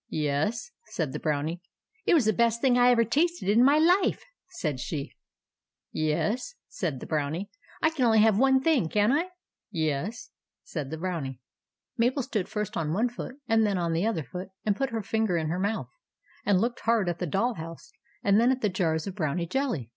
"Yes," 0.08 0.70
said 0.86 1.12
the 1.12 1.18
Brownie." 1.18 1.60
It 2.06 2.14
was 2.14 2.24
the 2.26 2.32
best 2.32 2.60
thing 2.60 2.78
I 2.78 2.90
ever 2.92 3.02
tasted 3.04 3.48
in 3.48 3.64
my 3.64 3.76
life," 3.78 4.22
said 4.50 4.78
she. 4.78 5.16
198 5.90 5.90
THE 6.04 6.12
ADVENTURES 6.12 6.20
OF 6.20 6.28
MABEL" 6.30 6.30
Yes," 6.30 6.54
said 6.68 7.00
the 7.00 7.06
Brownie." 7.08 7.50
I 7.82 7.90
can 7.90 8.04
only 8.04 8.20
have 8.20 8.38
one 8.38 8.60
thing, 8.62 8.88
can 8.88 9.10
I?"" 9.10 9.30
Yes," 9.88 10.30
said 10.62 10.90
the 10.90 10.96
Brownie. 10.96 11.40
Mabel 11.98 12.22
stood 12.22 12.48
first 12.48 12.76
on 12.76 12.92
one 12.92 13.08
foot, 13.08 13.40
and 13.48 13.66
then 13.66 13.78
on 13.78 13.92
the 13.92 14.06
other 14.06 14.22
foot, 14.22 14.50
and 14.64 14.76
put 14.76 14.90
her 14.90 15.02
finger 15.02 15.36
in 15.36 15.48
her 15.48 15.58
mouth, 15.58 15.90
and 16.46 16.60
looked 16.60 16.82
hard 16.86 17.08
at 17.08 17.18
the 17.18 17.26
doll 17.26 17.54
house, 17.54 17.90
and 18.22 18.38
then 18.40 18.52
at 18.52 18.60
the 18.60 18.68
jars 18.68 19.08
of 19.08 19.16
Brownie 19.16 19.48
jelly. 19.48 19.90